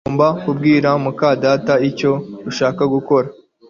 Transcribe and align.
Ugomba 0.07 0.27
kubwira 0.43 0.89
muka 1.03 1.29
data 1.43 1.73
icyo 1.89 2.11
ushaka 2.49 2.81
gukora 2.93 3.27